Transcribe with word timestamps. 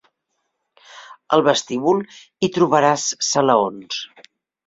Al 1.37 1.43
vestíbul 1.47 2.01
hi 2.09 2.49
trobaràs 2.55 3.05
salaons. 3.27 4.01